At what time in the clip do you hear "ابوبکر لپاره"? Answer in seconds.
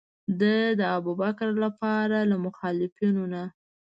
0.97-2.17